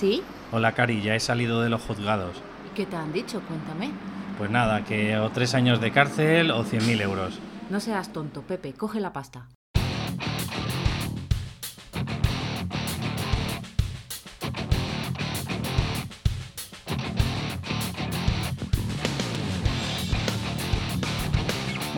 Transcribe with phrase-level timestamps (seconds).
[0.00, 0.22] ¿Sí?
[0.50, 2.34] Hola, Cari, ya he salido de los juzgados.
[2.66, 3.42] ¿Y qué te han dicho?
[3.46, 3.90] Cuéntame.
[4.38, 7.38] Pues nada, que o tres años de cárcel o 100.000 euros.
[7.68, 9.48] No seas tonto, Pepe, coge la pasta.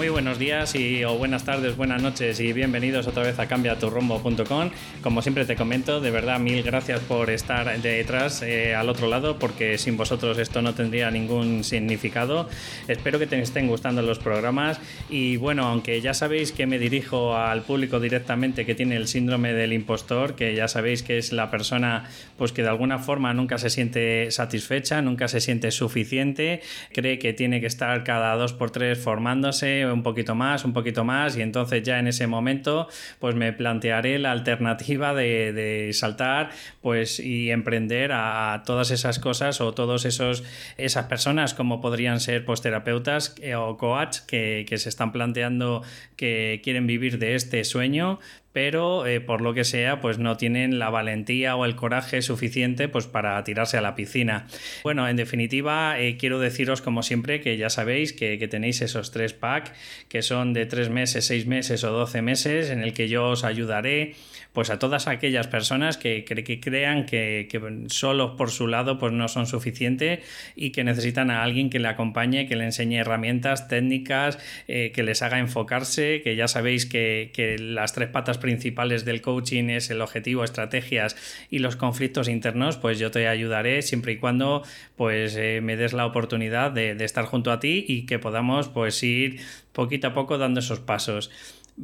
[0.02, 4.70] Muy buenos días y, o buenas tardes, buenas noches y bienvenidos otra vez a cambiaturrombo.com.
[5.00, 9.38] Como siempre te comento, de verdad mil gracias por estar detrás eh, al otro lado
[9.38, 12.48] porque sin vosotros esto no tendría ningún significado.
[12.88, 17.36] Espero que te estén gustando los programas y bueno, aunque ya sabéis que me dirijo
[17.36, 21.48] al público directamente que tiene el síndrome del impostor, que ya sabéis que es la
[21.48, 26.60] persona pues que de alguna forma nunca se siente satisfecha, nunca se siente suficiente,
[26.92, 31.04] cree que tiene que estar cada dos por tres formándose un poquito más, un poquito
[31.04, 32.88] más, y entonces ya en ese momento,
[33.18, 39.72] pues me plantearé la alternativa de, saltar, pues y emprender a, todas esas cosas o
[39.72, 40.44] todos esos
[40.76, 45.82] esas personas como podrían ser pues terapeutas eh, o coach que, que se están planteando
[46.16, 48.18] que quieren vivir de este sueño,
[48.52, 52.88] pero eh, por lo que sea, pues no tienen la valentía o el coraje suficiente
[52.88, 54.46] pues para tirarse a la piscina.
[54.82, 59.32] Bueno, en definitiva, eh, quiero deciros como siempre que ya sabéis que, tenéis esos tres
[59.32, 59.72] packs
[60.08, 63.44] que son de tres meses, seis meses o doce meses en el que yo os
[63.44, 64.14] ayudaré
[64.52, 69.12] pues a todas aquellas personas que, que crean que, que solos por su lado pues
[69.12, 70.20] no son suficientes
[70.54, 75.02] y que necesitan a alguien que le acompañe, que le enseñe herramientas, técnicas, eh, que
[75.02, 79.90] les haga enfocarse, que ya sabéis que, que las tres patas principales del coaching es
[79.90, 81.16] el objetivo, estrategias
[81.50, 84.62] y los conflictos internos, pues yo te ayudaré siempre y cuando
[84.96, 88.68] pues eh, me des la oportunidad de, de, estar junto a ti y que podamos
[88.68, 89.40] pues ir
[89.72, 91.30] poquito a poco dando esos pasos.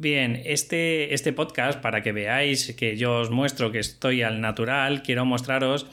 [0.01, 5.03] Bien, este, este podcast, para que veáis que yo os muestro que estoy al natural,
[5.03, 5.87] quiero mostraros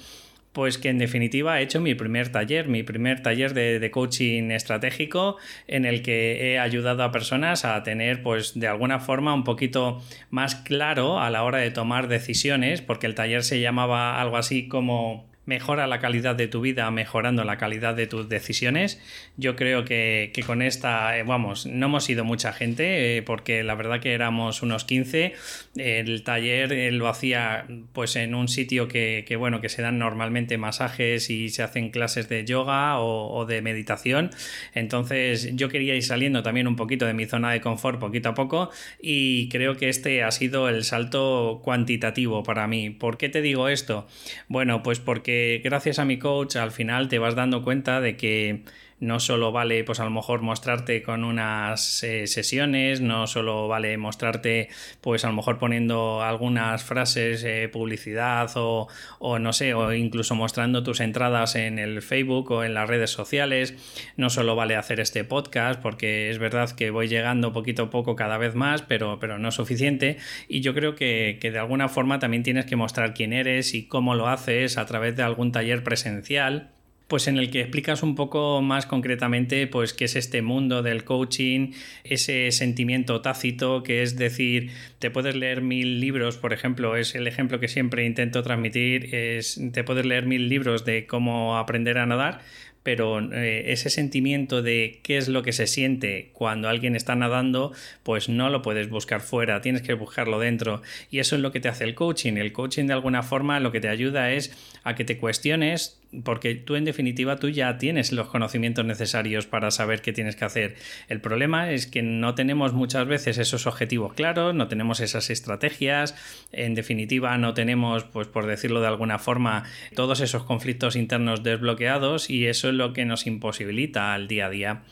[0.52, 5.38] pues que en definitiva he hecho mi primer taller, mi primer taller de, coaching estratégico
[5.66, 10.00] en el que he ayudado a personas a tener pues de alguna forma un poquito
[10.30, 14.68] más claro a la hora de tomar decisiones, porque el taller se llamaba algo así
[14.68, 19.00] como mejora la calidad de tu vida mejorando la calidad de tus decisiones.
[19.36, 23.74] Yo creo que, con esta, eh, vamos, no hemos sido mucha gente, eh, porque la
[23.74, 25.34] verdad que éramos unos 15.
[25.76, 30.58] El taller eh, lo hacía pues en un sitio que, bueno, que se dan normalmente
[30.58, 34.30] masajes y se hacen clases de yoga o, de meditación.
[34.74, 38.34] Entonces yo quería ir saliendo también un poquito de mi zona de confort poquito a
[38.34, 38.70] poco
[39.00, 42.90] y creo que este ha sido el salto cuantitativo para mí.
[42.90, 44.08] ¿Por qué te digo esto?
[44.48, 48.64] Bueno, pues porque gracias a mi coach al final te vas dando cuenta de que
[48.98, 53.96] no solo vale, pues a lo mejor mostrarte con unas eh, sesiones, no solo vale
[53.98, 54.68] mostrarte,
[55.00, 60.34] pues a lo mejor poniendo algunas frases, eh, publicidad o, o, no sé, o incluso
[60.34, 63.74] mostrando tus entradas en el Facebook o en las redes sociales,
[64.16, 68.16] no solo vale hacer este podcast, porque es verdad que voy llegando poquito a poco
[68.16, 70.16] cada vez más, pero, pero no es suficiente.
[70.48, 73.86] Y yo creo que, que de alguna forma también tienes que mostrar quién eres y
[73.86, 76.75] cómo lo haces a través de algún taller presencial
[77.08, 81.04] pues en el que explicas un poco más concretamente pues qué es este mundo del
[81.04, 81.72] coaching,
[82.04, 87.26] ese sentimiento tácito que es decir, te puedes leer mil libros, por ejemplo, es el
[87.26, 92.06] ejemplo que siempre intento transmitir, es te puedes leer mil libros de cómo aprender a
[92.06, 92.40] nadar,
[92.86, 97.72] pero eh, ese sentimiento de qué es lo que se siente cuando alguien está nadando,
[98.04, 100.82] pues no lo puedes buscar fuera, tienes que buscarlo dentro.
[101.10, 102.34] Y eso es lo que te hace el coaching.
[102.34, 104.52] El coaching de alguna forma lo que te ayuda es
[104.84, 109.70] a que te cuestiones porque tú en definitiva tú ya tienes los conocimientos necesarios para
[109.70, 110.76] saber qué tienes que hacer.
[111.08, 116.14] El problema es que no tenemos muchas veces esos objetivos claros, no tenemos esas estrategias,
[116.52, 122.30] en definitiva no tenemos, pues por decirlo de alguna forma, todos esos conflictos internos desbloqueados
[122.30, 124.82] y eso es lo que nos imposibilita al día a día.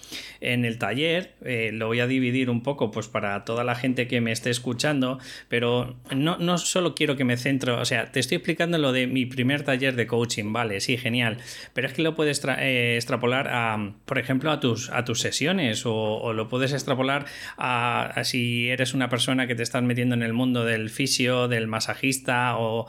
[0.40, 4.08] En el taller eh, lo voy a dividir un poco pues para toda la gente
[4.08, 5.18] que me esté escuchando,
[5.48, 9.06] pero no, no solo quiero que me centro, o sea, te estoy explicando lo de
[9.06, 11.36] mi primer taller de coaching, vale, sí, genial.
[11.74, 15.82] Pero es que lo puedes eh, extrapolar a, por ejemplo, a tus, a tus sesiones
[15.84, 17.26] o, lo puedes extrapolar
[17.58, 21.66] a, si eres una persona que te estás metiendo en el mundo del fisio, del
[21.66, 22.86] masajista o,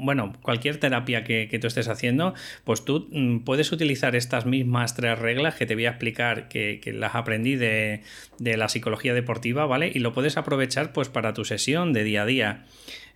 [0.00, 2.34] bueno, cualquier terapia que, tú estés haciendo,
[2.64, 6.80] pues tú mm, puedes utilizar estas mismas tres reglas que te voy a explicar, que,
[6.92, 8.02] las aprendí de,
[8.38, 9.92] de la psicología deportiva, ¿vale?
[9.94, 12.64] Y lo puedes aprovechar pues para tu sesión de día a día.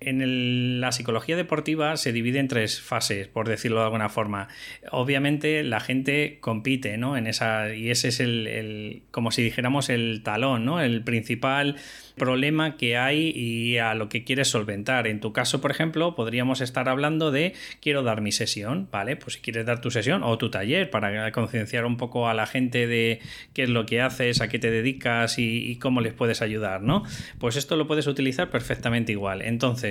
[0.00, 4.48] En la psicología deportiva se divide en tres fases, por decirlo de alguna forma.
[4.90, 10.64] Obviamente la gente compite, En esa, y ese es el, como si dijéramos, el talón,
[10.64, 10.81] ¿no?
[10.81, 11.76] El principal
[12.16, 15.06] problema que hay y a lo que quieres solventar.
[15.06, 19.16] En tu caso, por ejemplo, podríamos estar hablando de quiero dar mi sesión, ¿vale?
[19.16, 22.46] Pues si quieres dar tu sesión o tu taller para concienciar un poco a la
[22.46, 23.20] gente de
[23.52, 27.04] qué es lo que haces, a qué te dedicas y cómo les puedes ayudar, ¿no?
[27.38, 29.42] Pues esto lo puedes utilizar perfectamente igual.
[29.42, 29.86] Entonces,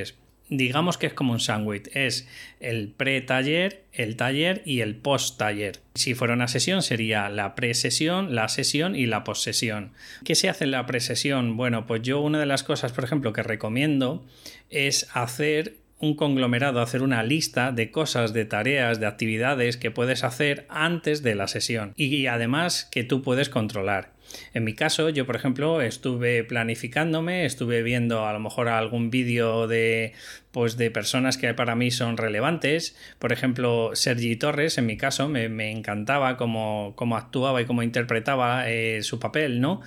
[0.49, 2.27] digamos que es como un sándwich, es
[2.59, 5.79] el pre-taller, el taller y el post-taller.
[5.95, 9.91] Si fuera una sesión sería la pre-sesión, la sesión y la post-sesión.
[10.23, 11.57] ¿Qué se hace en la pre-sesión?
[11.57, 14.25] Bueno, pues yo una de las cosas, por ejemplo, que recomiendo
[14.69, 20.23] es hacer un conglomerado, hacer una lista de cosas, de tareas, de actividades que puedes
[20.23, 24.15] hacer antes de la sesión y además que tú puedes controlar.
[24.53, 29.67] En mi caso, yo por ejemplo estuve planificándome, estuve viendo a lo mejor algún vídeo
[29.67, 30.13] de
[30.51, 32.95] pues de personas que para mí son relevantes.
[33.19, 38.69] Por ejemplo, Sergi Torres, en mi caso, me, encantaba cómo, cómo, actuaba y cómo interpretaba
[38.69, 39.81] eh, su papel, ¿no?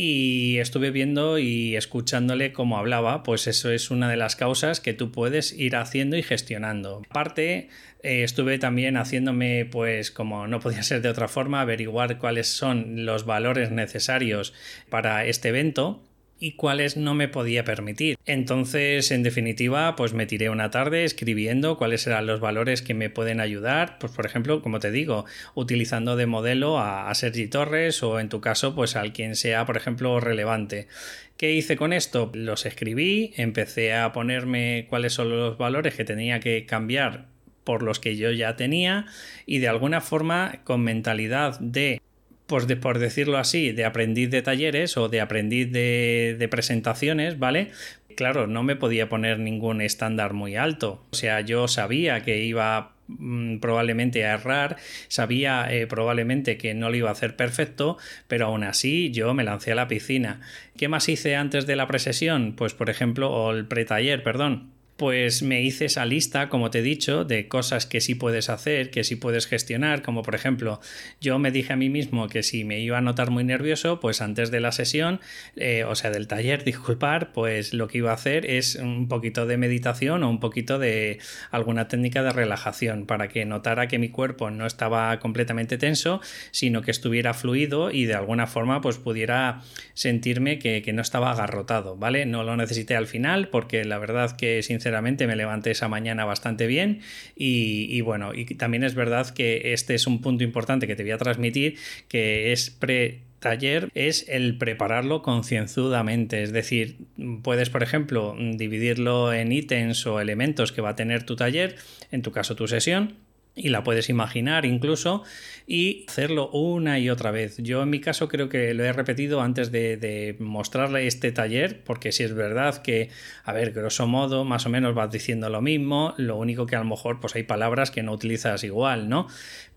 [0.00, 4.94] Y estuve viendo y escuchándole cómo hablaba, pues eso es una de las causas que
[4.94, 7.02] tú puedes ir haciendo y gestionando.
[7.10, 7.68] Aparte,
[8.04, 13.06] eh, estuve también haciéndome, pues como no podía ser de otra forma, averiguar cuáles son
[13.06, 14.54] los valores necesarios
[14.88, 16.07] para este evento
[16.38, 18.16] y cuáles no me podía permitir.
[18.26, 23.10] Entonces, en definitiva, pues me tiré una tarde escribiendo cuáles eran los valores que me
[23.10, 25.24] pueden ayudar, pues por ejemplo, como te digo,
[25.54, 29.66] utilizando de modelo a, a Sergi Torres o en tu caso, pues al quien sea,
[29.66, 30.88] por ejemplo, relevante.
[31.36, 32.30] ¿Qué hice con esto?
[32.34, 37.26] Los escribí, empecé a ponerme cuáles son los valores que tenía que cambiar
[37.68, 39.04] por los que yo ya tenía
[39.44, 42.00] y de alguna forma con mentalidad de
[42.48, 47.70] pues por decirlo así, de aprendiz de talleres o de aprendiz de, de, presentaciones, ¿vale?
[48.16, 51.04] Claro, no me podía poner ningún estándar muy alto.
[51.10, 54.76] O sea, yo sabía que iba mm, probablemente a errar,
[55.08, 57.98] sabía eh, probablemente que no lo iba a hacer perfecto,
[58.28, 60.40] pero aún así yo me lancé a la piscina.
[60.78, 62.54] ¿Qué más hice antes de la presesión?
[62.56, 66.82] Pues por ejemplo, o el pretaller, perdón pues me hice esa lista, como te he
[66.82, 70.80] dicho, de cosas que sí puedes hacer, que sí puedes gestionar, como por ejemplo,
[71.20, 74.20] yo me dije a mí mismo que si me iba a notar muy nervioso, pues
[74.20, 75.20] antes de la sesión,
[75.54, 79.46] eh, o sea, del taller, disculpar, pues lo que iba a hacer es un poquito
[79.46, 81.20] de meditación o un poquito de
[81.52, 86.82] alguna técnica de relajación para que notara que mi cuerpo no estaba completamente tenso, sino
[86.82, 89.62] que estuviera fluido y de alguna forma pues pudiera
[89.94, 92.26] sentirme que, que no estaba agarrotado, ¿vale?
[92.26, 96.24] No lo necesité al final porque la verdad que sinceramente sinceramente me levanté esa mañana
[96.24, 97.00] bastante bien
[97.36, 101.12] y, bueno, y también es verdad que este es un punto importante que te voy
[101.12, 101.76] a transmitir,
[102.08, 106.42] que es pre taller es el prepararlo concienzudamente.
[106.42, 106.96] Es decir,
[107.42, 111.76] puedes, por ejemplo, dividirlo en ítems o elementos que va a tener tu taller,
[112.10, 113.14] en tu caso tu sesión,
[113.58, 115.24] y la puedes imaginar incluso
[115.66, 117.58] y hacerlo una y otra vez.
[117.58, 122.12] Yo en mi caso creo que lo he repetido antes de, mostrarle este taller, porque
[122.12, 123.10] si es verdad que,
[123.44, 126.78] a ver, grosso modo, más o menos vas diciendo lo mismo, lo único que a
[126.78, 129.26] lo mejor pues hay palabras que no utilizas igual, ¿no?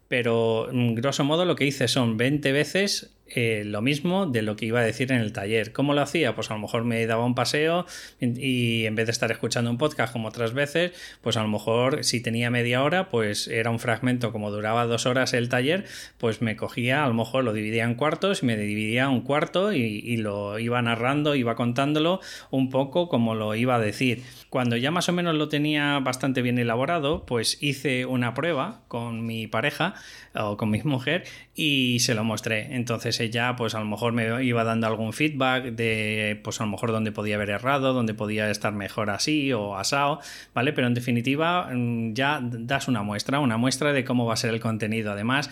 [0.07, 4.55] Pero mm, grosso modo lo que hice son 20 veces eh, lo mismo de lo
[4.55, 5.71] que iba a decir en el taller.
[5.71, 6.35] ¿Cómo lo hacía?
[6.35, 7.85] Pues a lo mejor me daba un paseo
[8.19, 10.91] y en vez de estar escuchando un podcast como otras veces,
[11.21, 15.05] pues a lo mejor si tenía media hora, pues era un fragmento como duraba dos
[15.05, 15.85] horas el taller,
[16.17, 19.71] pues me cogía, a lo mejor lo dividía en cuartos y me dividía un cuarto
[19.71, 22.19] y, y lo iba narrando, iba contándolo
[22.49, 24.23] un poco como lo iba a decir.
[24.49, 29.25] Cuando ya más o menos lo tenía bastante bien elaborado, pues hice una prueba con
[29.25, 29.93] mi pareja
[30.35, 31.23] o con mi mujer
[31.55, 32.75] y se lo mostré.
[32.75, 36.71] Entonces ella pues a lo mejor me iba dando algún feedback de pues a lo
[36.71, 40.19] mejor donde podía haber errado, donde podía estar mejor así o asado,
[40.53, 40.73] ¿vale?
[40.73, 44.53] Pero en definitiva mm, ya das una muestra, una muestra de cómo va a ser
[44.53, 45.11] el contenido.
[45.11, 45.49] Además,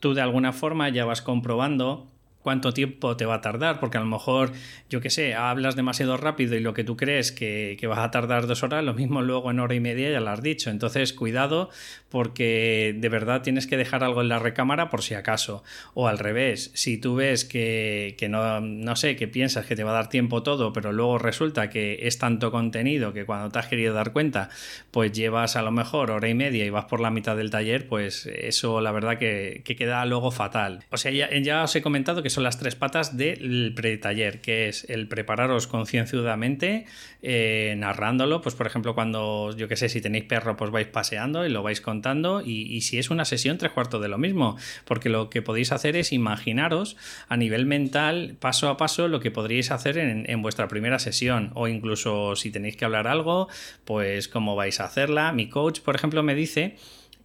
[0.00, 2.08] tú de alguna forma ya vas comprobando
[2.44, 4.52] cuánto tiempo te va a tardar, porque a lo mejor,
[4.90, 8.46] yo qué sé, hablas demasiado rápido y lo que tú crees que, vas a tardar
[8.46, 10.68] dos horas, lo mismo luego en hora y media ya lo has dicho.
[10.68, 11.70] Entonces, cuidado,
[12.14, 15.64] porque de verdad tienes que dejar algo en la recámara por si acaso.
[15.94, 19.82] O al revés, si tú ves que, que no, no sé, que piensas que te
[19.82, 23.58] va a dar tiempo todo, pero luego resulta que es tanto contenido que cuando te
[23.58, 24.48] has querido dar cuenta,
[24.92, 27.88] pues llevas a lo mejor hora y media y vas por la mitad del taller,
[27.88, 30.84] pues eso la verdad que, que queda luego fatal.
[30.90, 34.88] O sea, ya, os he comentado que son las tres patas del pre-taller, que es
[34.88, 36.86] el prepararos concienzudamente,
[37.22, 41.44] eh, narrándolo, pues por ejemplo cuando, yo que sé, si tenéis perro, pues vais paseando
[41.44, 42.03] y lo vais contando,
[42.44, 45.96] y, si es una sesión, tres cuartos de lo mismo, porque lo que podéis hacer
[45.96, 46.96] es imaginaros
[47.28, 51.68] a nivel mental, paso a paso, lo que podríais hacer en, vuestra primera sesión, o
[51.68, 53.48] incluso si tenéis que hablar algo,
[53.84, 55.32] pues cómo vais a hacerla.
[55.32, 56.76] Mi coach, por ejemplo, me dice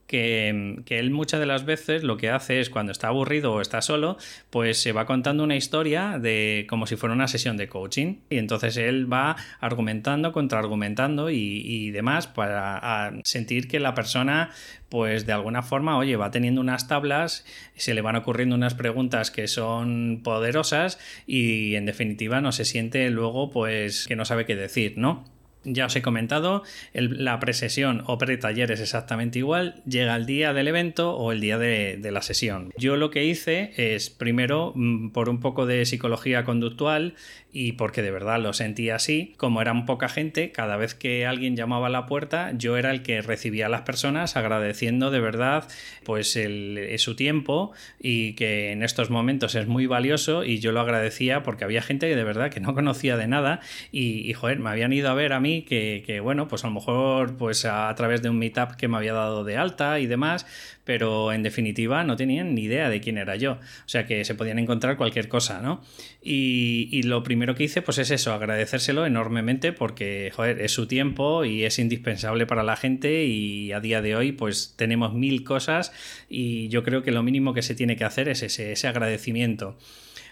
[0.09, 3.81] que, él muchas de las veces lo que hace es cuando está aburrido o está
[3.81, 4.17] solo,
[4.49, 8.15] pues se va contando una historia de como si fuera una sesión de coaching.
[8.29, 14.49] Y entonces él va argumentando, contraargumentando y, y demás para sentir que la persona
[14.89, 19.29] pues de alguna forma, oye, va teniendo unas tablas, se le van ocurriendo unas preguntas
[19.29, 20.97] que son poderosas
[21.27, 25.23] y en definitiva no se siente luego pues que no sabe qué decir, ¿no?
[25.65, 26.63] Ya os he comentado,
[26.93, 31.57] la presesión o pre-taller es exactamente igual, llega el día del evento o el día
[31.57, 32.71] de, la sesión.
[32.77, 37.15] Yo lo que hice es, primero, mm, por un poco de psicología conductual,
[37.51, 41.55] y porque de verdad lo sentía así, como eran poca gente, cada vez que alguien
[41.55, 45.67] llamaba a la puerta, yo era el que recibía a las personas agradeciendo de verdad
[46.03, 50.79] pues el, su tiempo y que en estos momentos es muy valioso y yo lo
[50.79, 53.61] agradecía porque había gente que de verdad que no conocía de nada
[53.91, 56.73] y, y joder, me habían ido a ver a mí que, bueno, pues a lo
[56.73, 60.45] mejor pues a, través de un meetup que me había dado de alta y demás,
[60.83, 63.53] pero en definitiva no tenían ni idea de quién era yo.
[63.53, 65.81] O sea que se podían encontrar cualquier cosa, ¿no?
[66.21, 71.45] Y, lo primero que hice, pues es eso, agradecérselo enormemente porque, joder, es su tiempo
[71.45, 75.91] y es indispensable para la gente y a día de hoy, pues tenemos mil cosas
[76.29, 79.77] y yo creo que lo mínimo que se tiene que hacer es ese, ese agradecimiento.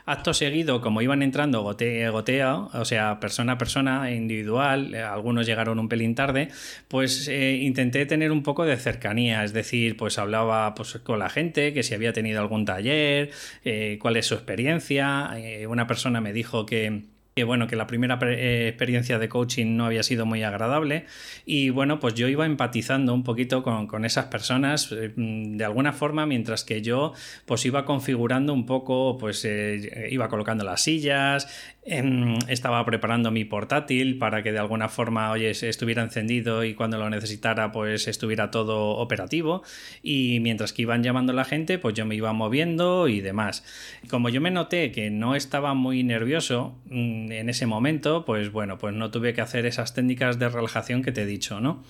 [0.09, 5.45] Acto seguido, como iban entrando gotea, gotea, o sea, persona a persona, individual, eh, algunos
[5.45, 6.47] llegaron un pelín tarde,
[6.87, 11.29] pues eh, intenté tener un poco de cercanía, es decir, pues hablaba pues, con la
[11.29, 13.31] gente, que si había tenido algún taller,
[13.65, 15.35] eh, cuál es su experiencia,
[15.67, 17.03] una persona me dijo que
[17.37, 21.05] que bueno, que la primera eh, experiencia de coaching no había sido muy agradable.
[21.45, 26.25] Y bueno, pues yo iba empatizando un poquito con, esas personas eh, de alguna forma
[26.25, 27.13] mientras que yo
[27.45, 31.47] pues iba configurando un poco, pues eh, iba colocando las sillas,
[31.87, 37.09] estaba preparando mi portátil para que de alguna forma, oye, estuviera encendido y cuando lo
[37.09, 39.63] necesitara pues estuviera todo operativo
[40.03, 43.63] y mientras que iban llamando la gente pues yo me iba moviendo y demás.
[44.09, 48.77] Como yo me noté que no estaba muy nervioso, mm, en ese momento, pues bueno,
[48.77, 51.83] pues no tuve que hacer esas técnicas de relajación que te he dicho, ¿no?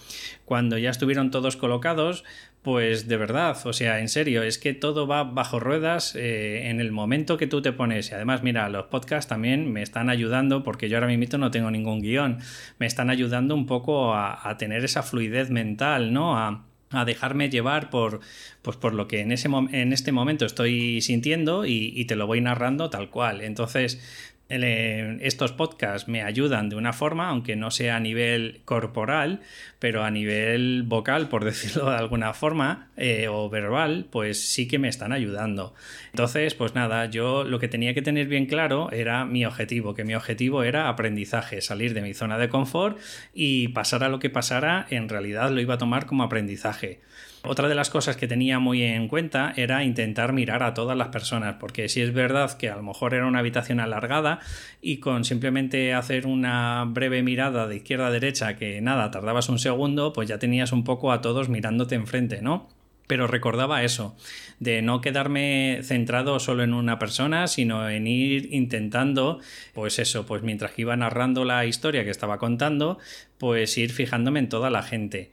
[0.45, 2.23] Cuando ya estuvieron todos colocados,
[2.61, 6.81] pues de verdad, o sea, en serio, es que todo va bajo ruedas eh, en
[6.81, 8.11] el momento que tú te pones.
[8.11, 11.71] Y además, mira, los podcasts también me están ayudando, porque yo ahora mismo no tengo
[11.71, 12.39] ningún guion,
[12.77, 16.37] me están ayudando un poco a, tener esa fluidez mental, ¿no?
[16.37, 16.63] A,
[17.05, 18.21] dejarme llevar por,
[18.61, 22.41] pues por lo que en, ese en este momento estoy sintiendo y, te lo voy
[22.41, 23.41] narrando tal cual.
[23.41, 24.01] Entonces,
[24.49, 29.41] estos podcasts me ayudan de una forma, aunque no sea a nivel corporal,
[29.79, 34.79] pero a nivel vocal, por decirlo de alguna forma, eh, o verbal, pues sí que
[34.79, 35.73] me están ayudando.
[36.11, 40.05] Entonces, pues nada, yo lo que tenía que tener bien claro era mi objetivo, que
[40.05, 42.97] mi objetivo era aprendizaje, salir de mi zona de confort
[43.33, 47.01] y pasar a lo que pasara, en realidad lo iba a tomar como aprendizaje.
[47.43, 51.09] Otra de las cosas que tenía muy en cuenta era intentar mirar a todas las
[51.09, 54.39] personas, porque si es verdad que a lo mejor era una habitación alargada
[54.81, 59.59] y con simplemente hacer una breve mirada de izquierda a derecha, que nada, tardabas un
[59.59, 62.67] segundo, pues ya tenías un poco a todos mirándote enfrente, ¿no?
[63.07, 64.15] pero recordaba eso,
[64.59, 69.39] de no quedarme centrado solo en una persona, sino en ir intentando,
[69.73, 72.99] pues eso, pues mientras iba narrando la historia que estaba contando,
[73.37, 75.31] pues ir fijándome en toda la gente.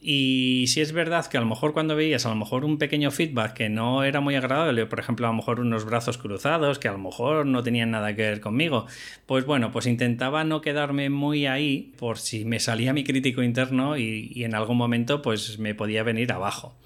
[0.00, 3.10] Y si es verdad que a lo mejor cuando veías a lo mejor un pequeño
[3.10, 6.86] feedback que no era muy agradable, por ejemplo, a lo mejor unos brazos cruzados que
[6.86, 8.86] a lo mejor no tenían nada que ver conmigo,
[9.26, 13.96] pues bueno, pues intentaba no quedarme muy ahí por si me salía mi crítico interno
[13.96, 16.76] y, en algún momento pues me podía venir abajo.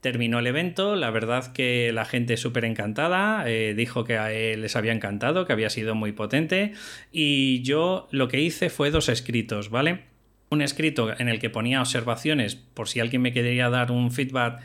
[0.00, 4.62] Terminó el evento, la verdad que la gente súper encantada, eh, dijo que a él
[4.62, 6.72] les había encantado, que había sido muy potente
[7.12, 10.07] y yo lo que hice fue dos escritos, ¿vale?
[10.50, 14.62] Un escrito en el que ponía observaciones por si alguien me quería dar un feedback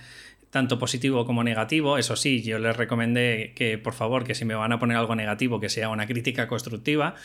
[0.54, 1.98] tanto positivo como negativo.
[1.98, 5.16] Eso sí, yo les recomendé que por favor, que si me van a poner algo
[5.16, 7.16] negativo, que sea una crítica constructiva.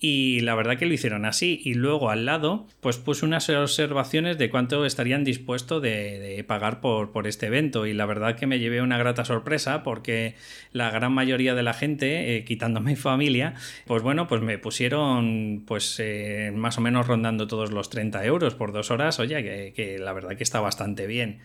[0.00, 1.62] Y la verdad que lo hicieron así.
[1.64, 7.10] Y luego al lado, pues puse unas observaciones de cuánto estarían dispuestos de, pagar por,
[7.10, 7.86] por, este evento.
[7.86, 10.34] Y la verdad que me llevé una grata sorpresa porque
[10.72, 13.54] la gran mayoría de la gente, eh, quitando mi familia,
[13.86, 18.54] pues bueno, pues me pusieron pues eh, más o menos rondando todos los 30 euros
[18.54, 19.18] por dos horas.
[19.20, 21.40] Oye, que, que la verdad que está bastante bien.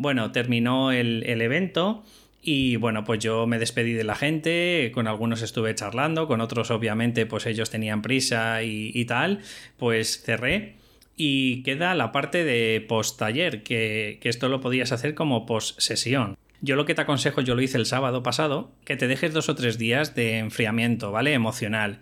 [0.00, 2.02] Bueno, terminó el, evento.
[2.40, 6.70] Y bueno, pues yo me despedí de la gente, con algunos estuve charlando, con otros
[6.70, 9.40] obviamente pues ellos tenían prisa y, tal,
[9.76, 10.76] pues cerré.
[11.18, 15.78] Y queda la parte de post taller, que, que esto lo podías hacer como post
[15.78, 16.38] sesión.
[16.62, 19.50] Yo lo que te aconsejo, yo lo hice el sábado pasado, que te dejes dos
[19.50, 21.34] o tres días de enfriamiento, ¿vale?
[21.34, 21.98] Emocional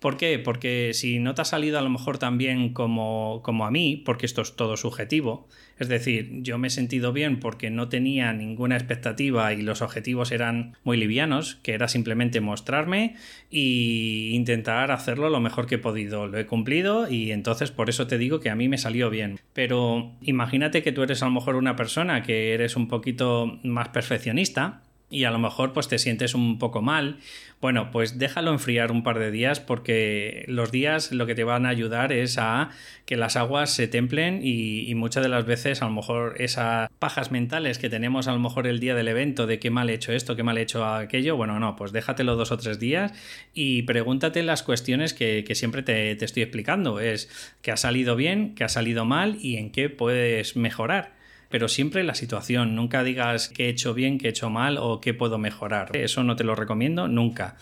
[0.00, 0.38] ¿Por qué?
[0.38, 4.02] Porque si no te ha salido a lo mejor tan bien como, como a mí,
[4.04, 8.32] porque esto es todo subjetivo, es decir, yo me he sentido bien porque no tenía
[8.32, 13.14] ninguna expectativa y los objetivos eran muy livianos, que era simplemente mostrarme
[13.50, 16.26] e intentar hacerlo lo mejor que he podido.
[16.26, 19.38] Lo he cumplido y entonces por eso te digo que a mí me salió bien.
[19.52, 23.88] Pero imagínate que tú eres a lo mejor una persona que eres un poquito más
[23.90, 27.18] perfeccionista y a lo mejor pues te sientes un poco mal,
[27.60, 31.66] bueno, pues déjalo enfriar un par de días porque los días lo que te van
[31.66, 32.70] a ayudar es a
[33.04, 37.30] que las aguas se templen y, muchas de las veces a lo mejor esas pajas
[37.30, 40.12] mentales que tenemos a lo mejor el día del evento de qué mal he hecho
[40.12, 43.12] esto, qué mal he hecho aquello, bueno, no, pues déjatelo dos o tres días
[43.54, 47.28] y pregúntate las cuestiones que, siempre te, te estoy explicando, es
[47.62, 51.17] qué ha salido bien, qué ha salido mal y en qué puedes mejorar
[51.48, 52.74] pero siempre la situación.
[52.74, 55.96] Nunca digas qué he hecho bien, qué he hecho mal o qué puedo mejorar.
[55.96, 57.56] Eso no te lo recomiendo nunca.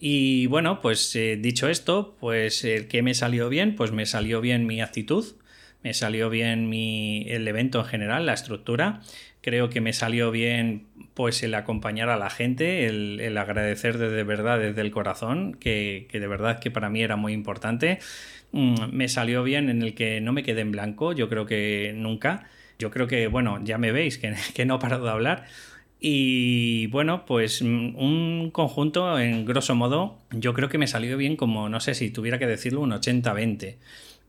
[0.00, 4.40] Y bueno, pues eh, dicho esto, pues el que me salió bien, pues me salió
[4.40, 5.24] bien mi actitud,
[5.82, 9.00] me salió bien mi, el evento en general, la estructura.
[9.40, 14.58] Creo que me salió bien pues el acompañar a la gente, el, agradecer de, verdad
[14.60, 17.98] desde el corazón, que, que, de verdad que para mí era muy importante.
[18.52, 21.92] Mm, me salió bien en el que no me quedé en blanco, yo creo que
[21.96, 22.48] nunca.
[22.78, 25.46] Yo creo que, bueno, ya me veis que, que no he parado de hablar.
[26.00, 31.36] Y bueno, pues mm, un conjunto en grosso modo, yo creo que me salió bien
[31.36, 33.76] como, no sé si tuviera que decirlo, un 80-20.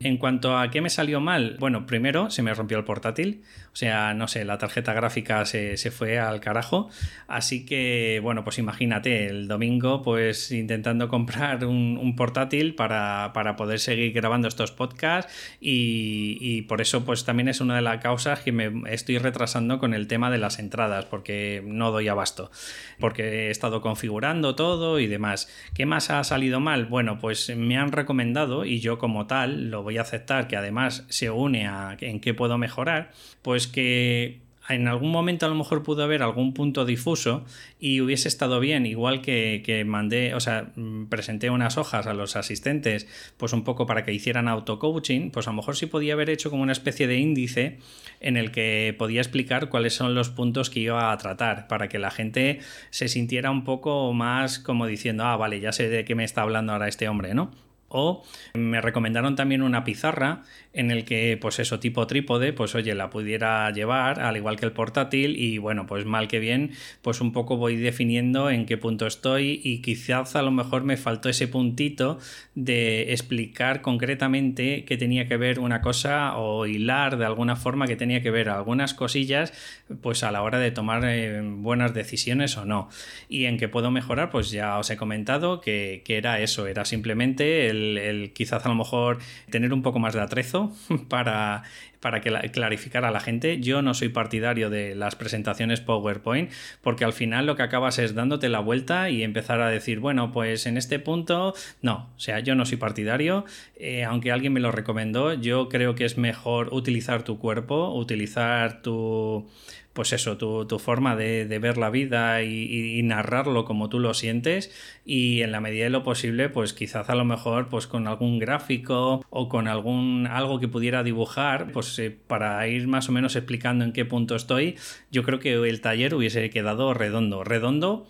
[0.02, 3.76] En cuanto a qué me salió mal, bueno, primero se me rompió el portátil, o
[3.76, 6.88] sea, no sé, la tarjeta gráfica se, fue al carajo,
[7.28, 14.14] así que, bueno, pues imagínate, el domingo pues intentando comprar un, portátil para, poder seguir
[14.14, 15.30] grabando estos podcasts
[15.60, 19.92] y, por eso pues también es una de las causas que me estoy retrasando con
[19.92, 22.50] el tema de las entradas, porque no doy abasto,
[22.98, 25.50] porque he estado configurando todo y demás.
[25.74, 26.86] ¿Qué más ha salido mal?
[26.86, 30.56] Bueno, pues me han recomendado y yo como tal lo voy voy a aceptar que
[30.56, 33.10] además se une a en qué puedo mejorar,
[33.42, 37.44] pues que en algún momento a lo mejor pudo haber algún punto difuso
[37.80, 42.14] y hubiese estado bien, igual que, que, mandé, o sea, mm, presenté unas hojas a
[42.14, 46.12] los asistentes, pues un poco para que hicieran auto-coaching, pues a lo mejor sí podía
[46.12, 47.78] haber hecho como una especie de índice
[48.20, 51.98] en el que podía explicar cuáles son los puntos que iba a tratar, para que
[51.98, 56.14] la gente se sintiera un poco más como diciendo, ah, vale, ya sé de qué
[56.14, 57.50] me está hablando ahora este hombre, ¿no?
[57.92, 58.22] O
[58.54, 63.10] me recomendaron también una pizarra en el que, pues eso, tipo trípode, pues oye, la
[63.10, 66.70] pudiera llevar, al igual que el portátil, y bueno, pues mal que bien,
[67.02, 70.96] pues un poco voy definiendo en qué punto estoy y quizás a lo mejor me
[70.96, 72.18] faltó ese puntito
[72.54, 77.96] de explicar concretamente qué tenía que ver una cosa o hilar de alguna forma que
[77.96, 79.52] tenía que ver algunas cosillas,
[80.00, 82.88] pues a la hora de tomar eh, buenas decisiones o no.
[83.28, 86.84] Y en qué puedo mejorar, pues ya os he comentado que, que era eso, era
[86.84, 89.18] simplemente el el, quizás a lo mejor
[89.50, 90.72] tener un poco más de atrezo
[91.08, 91.62] para,
[92.00, 93.60] para que clarificar a la gente.
[93.60, 96.50] Yo no soy partidario de las presentaciones PowerPoint
[96.82, 100.32] porque al final lo que acabas es dándote la vuelta y empezar a decir, bueno,
[100.32, 103.44] pues en este punto, no, o sea, yo no soy partidario,
[103.76, 108.82] eh, aunque alguien me lo recomendó, yo creo que es mejor utilizar tu cuerpo, utilizar
[108.82, 109.48] tu
[109.92, 114.70] pues eso, tu, forma de, ver la vida y, narrarlo como tú lo sientes.
[115.04, 118.38] Y en la medida de lo posible, pues quizás a lo mejor pues con algún
[118.38, 123.34] gráfico o con algún algo que pudiera dibujar, pues eh, para ir más o menos
[123.36, 124.76] explicando en qué punto estoy,
[125.10, 128.06] yo creo que el taller hubiese quedado redondo, redondo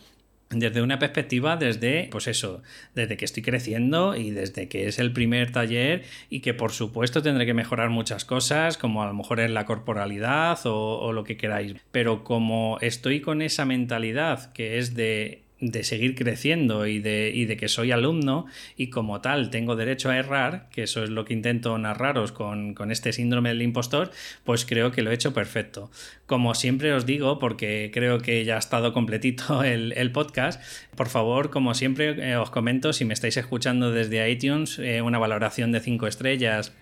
[0.51, 2.63] desde una perspectiva desde, pues eso,
[2.95, 7.23] desde que estoy creciendo y desde que es el primer taller y que por supuesto
[7.23, 11.23] tendré que mejorar muchas cosas, como a lo mejor en la corporalidad o, o lo
[11.25, 11.77] que queráis.
[11.93, 17.45] Pero como estoy con esa mentalidad que es de de seguir creciendo y de, y
[17.45, 18.47] de, que soy alumno
[18.77, 22.75] y como tal tengo derecho a errar, que eso es lo que intento narraros con,
[22.91, 24.11] este síndrome del impostor,
[24.45, 25.91] pues creo que lo he hecho perfecto.
[26.27, 30.61] Como siempre os digo, porque creo que ya ha estado completito el, podcast,
[30.97, 35.19] por favor, como siempre eh, os comento, si me estáis escuchando desde iTunes, eh, una
[35.19, 36.73] valoración de 5 estrellas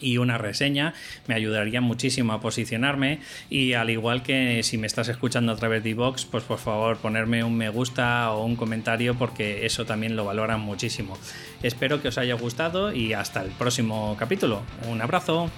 [0.00, 0.94] y una reseña
[1.26, 3.20] me ayudaría muchísimo a posicionarme.
[3.50, 6.98] Y al igual que si me estás escuchando a través de iVoox pues por favor
[6.98, 11.16] ponerme un me gusta o un comentario porque eso también lo valoran muchísimo.
[11.62, 14.62] Espero que os haya gustado y hasta el próximo capítulo.
[14.88, 15.50] Un abrazo